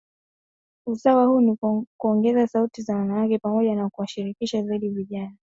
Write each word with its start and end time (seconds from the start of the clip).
Usawa 0.85 1.25
huu 1.25 1.41
ni 1.41 1.55
kwa 1.57 1.83
kuongeza 1.97 2.47
sauti 2.47 2.81
za 2.81 2.95
wanawake, 2.95 3.37
pamoja 3.39 3.75
na 3.75 3.89
kuwashirikisha 3.89 4.63
zaidi 4.63 4.89
vijana 4.89 5.35